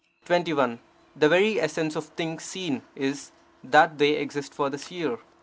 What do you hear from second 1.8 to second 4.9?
of things seen is, that they exist for the